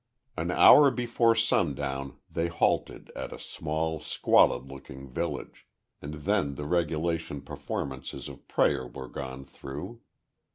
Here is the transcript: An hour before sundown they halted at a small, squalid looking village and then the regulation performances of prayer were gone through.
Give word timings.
An 0.35 0.49
hour 0.49 0.89
before 0.89 1.35
sundown 1.35 2.17
they 2.27 2.47
halted 2.47 3.11
at 3.15 3.31
a 3.31 3.37
small, 3.37 3.99
squalid 3.99 4.65
looking 4.65 5.07
village 5.07 5.67
and 6.01 6.15
then 6.25 6.55
the 6.55 6.65
regulation 6.65 7.39
performances 7.39 8.27
of 8.27 8.47
prayer 8.47 8.87
were 8.87 9.07
gone 9.07 9.45
through. 9.45 10.01